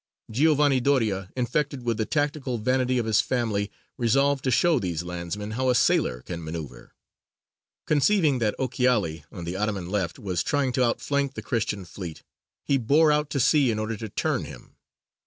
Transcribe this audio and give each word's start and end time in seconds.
Giovanni 0.31 0.79
Doria, 0.79 1.29
infected 1.37 1.83
with 1.83 1.97
the 1.97 2.07
tactical 2.07 2.57
vanity 2.57 2.97
of 2.97 3.05
his 3.05 3.21
family, 3.21 3.69
resolved 3.99 4.43
to 4.45 4.49
show 4.49 4.79
these 4.79 5.03
landsmen 5.03 5.51
how 5.51 5.69
a 5.69 5.75
sailor 5.75 6.23
can 6.23 6.43
manoeuvre. 6.43 6.91
Conceiving 7.85 8.39
that 8.39 8.55
Ochiali, 8.57 9.25
on 9.31 9.45
the 9.45 9.55
Ottoman 9.55 9.91
left, 9.91 10.17
was 10.17 10.41
trying 10.41 10.71
to 10.71 10.83
outflank 10.83 11.35
the 11.35 11.43
Christian 11.43 11.85
fleet, 11.85 12.23
he 12.63 12.79
bore 12.79 13.11
out 13.11 13.29
to 13.29 13.39
sea 13.39 13.69
in 13.69 13.77
order 13.77 13.95
to 13.95 14.09
turn 14.09 14.45
him. 14.45 14.75